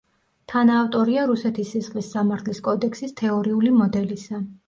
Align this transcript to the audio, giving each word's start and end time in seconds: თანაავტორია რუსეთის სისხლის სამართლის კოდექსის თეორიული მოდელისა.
თანაავტორია 0.51 1.25
რუსეთის 1.31 1.73
სისხლის 1.75 2.09
სამართლის 2.15 2.63
კოდექსის 2.69 3.15
თეორიული 3.23 3.77
მოდელისა. 3.77 4.43